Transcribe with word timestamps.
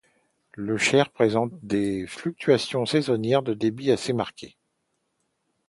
Le 0.55 0.79
Cher 0.79 1.11
présente 1.11 1.51
des 1.61 2.07
fluctuations 2.07 2.87
saisonnières 2.87 3.43
de 3.43 3.53
débit 3.53 3.91
assez 3.91 4.13
marquées. 4.13 4.57